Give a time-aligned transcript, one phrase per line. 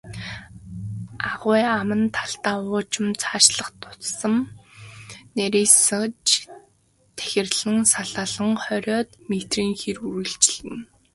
[1.29, 4.35] Агуй аман талдаа уужим, цаашлах тутам
[5.35, 6.27] нарийсаж
[7.17, 10.79] тахирлан салаалан, хориод метрийн хэр үргэлжилнэ.